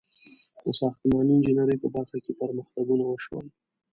•د 0.63 0.65
ساختماني 0.79 1.31
انجینرۍ 1.35 1.77
په 1.83 1.87
برخه 1.95 2.17
کې 2.25 2.31
پرمختګونه 2.41 3.03
وشول. 3.07 3.45